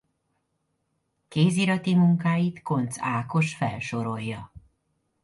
[1.27, 4.51] Kézirati munkáit Koncz Ákos felsorolja.